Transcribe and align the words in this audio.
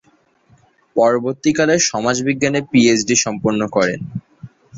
পরবর্তীকালে 0.95 1.75
সমাজবিজ্ঞানে 1.89 2.59
পিএইচডি 2.71 3.15
সম্পন্ন 3.25 3.61
করেন। 3.75 3.99